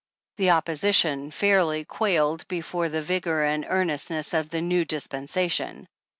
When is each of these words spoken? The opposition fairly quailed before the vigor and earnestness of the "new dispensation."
The 0.37 0.49
opposition 0.49 1.29
fairly 1.29 1.85
quailed 1.85 2.47
before 2.47 2.89
the 2.89 3.03
vigor 3.03 3.43
and 3.43 3.67
earnestness 3.69 4.33
of 4.33 4.49
the 4.49 4.59
"new 4.59 4.83
dispensation." 4.83 5.87